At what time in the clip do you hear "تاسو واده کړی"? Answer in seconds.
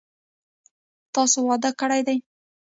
1.13-2.01